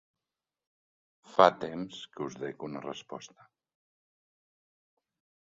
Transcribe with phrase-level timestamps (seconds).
[1.33, 3.49] Fa temps que us dec una resposta.